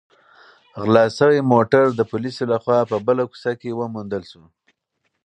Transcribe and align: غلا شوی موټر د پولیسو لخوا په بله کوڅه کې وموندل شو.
غلا 0.83 1.05
شوی 1.17 1.39
موټر 1.53 1.83
د 1.93 2.01
پولیسو 2.11 2.43
لخوا 2.51 2.79
په 2.91 2.97
بله 3.07 3.23
کوڅه 3.31 3.51
کې 3.61 3.77
وموندل 3.79 4.23
شو. 4.31 4.43